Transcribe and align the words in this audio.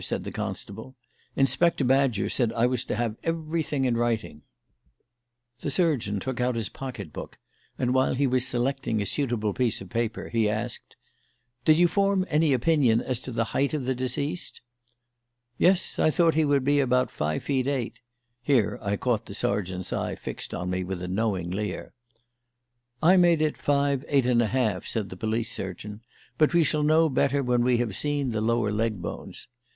said 0.03 0.23
the 0.23 0.31
constable. 0.31 0.95
"Inspector 1.35 1.83
Badger 1.83 2.27
said 2.27 2.51
I 2.53 2.65
was 2.65 2.83
to 2.85 2.95
have 2.95 3.17
everything 3.23 3.85
in 3.85 3.95
writing." 3.95 4.41
The 5.59 5.69
surgeon 5.69 6.19
took 6.19 6.41
out 6.41 6.55
his 6.55 6.69
pocket 6.69 7.13
book, 7.13 7.37
and, 7.77 7.93
while 7.93 8.15
he 8.15 8.25
was 8.25 8.43
selecting 8.43 8.99
a 8.99 9.05
suitable 9.05 9.53
piece 9.53 9.79
of 9.79 9.91
paper, 9.91 10.29
he 10.29 10.49
asked: 10.49 10.95
"Did 11.65 11.77
you 11.77 11.87
form 11.87 12.25
any 12.29 12.51
opinion 12.51 12.99
as 12.99 13.19
to 13.19 13.31
the 13.31 13.43
height 13.53 13.75
of 13.75 13.85
the 13.85 13.93
deceased?" 13.93 14.61
"Yes, 15.59 15.99
I 15.99 16.09
thought 16.09 16.33
he 16.33 16.45
would 16.45 16.63
be 16.63 16.79
about 16.79 17.11
five 17.11 17.43
feet 17.43 17.67
eight" 17.67 17.99
(here 18.41 18.79
I 18.81 18.97
caught 18.97 19.27
the 19.27 19.35
sergeant's 19.35 19.93
eyes 19.93 20.17
fixed 20.19 20.51
on 20.51 20.71
me 20.71 20.83
with 20.83 21.03
a 21.03 21.07
knowing 21.07 21.51
leer). 21.51 21.93
"I 23.03 23.17
made 23.17 23.43
it 23.43 23.55
five 23.55 24.03
eight 24.07 24.25
and 24.25 24.41
a 24.41 24.47
half," 24.47 24.87
said 24.87 25.09
the 25.11 25.15
police 25.15 25.51
surgeon; 25.51 26.01
"but 26.39 26.55
we 26.55 26.63
shall 26.63 26.81
know 26.81 27.07
better 27.07 27.43
when 27.43 27.63
we 27.63 27.77
have 27.77 27.95
seen 27.95 28.29
the 28.31 28.41
lower 28.41 28.71
leg 28.71 28.99
bones. 28.99 29.47